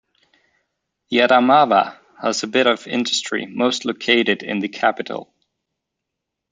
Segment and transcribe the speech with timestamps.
[1.11, 5.31] The Adamawa has a bit of industry, most located in the capital.